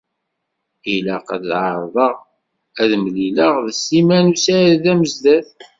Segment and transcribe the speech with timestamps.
[0.95, 1.95] Ilaq ad tɛeṛḍeḍ
[2.81, 5.49] ad temlileḍ d Sliman u Saɛid Amezdat.